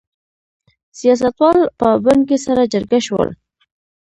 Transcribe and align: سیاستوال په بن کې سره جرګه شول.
سیاستوال 0.99 1.59
په 1.79 1.87
بن 2.05 2.19
کې 2.27 2.37
سره 2.45 2.61
جرګه 2.73 2.99
شول. 3.05 3.29